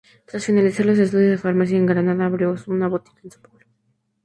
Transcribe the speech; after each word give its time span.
Tras 0.25 0.43
finalizar 0.47 0.87
los 0.87 0.97
estudios 0.97 1.29
de 1.29 1.37
Farmacia 1.37 1.77
en 1.77 1.85
Granada 1.85 2.25
abrió 2.25 2.55
una 2.65 2.87
botica 2.87 3.19
en 3.23 3.29
su 3.29 3.39
pueblo. 3.39 3.67